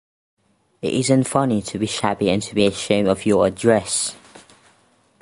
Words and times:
It 0.81 0.93
isn't 0.95 1.25
funny 1.25 1.61
to 1.61 1.77
be 1.77 1.85
shabby 1.85 2.31
and 2.31 2.41
to 2.41 2.55
be 2.55 2.65
ashamed 2.65 3.07
of 3.07 3.23
your 3.23 3.45
address. 3.45 4.15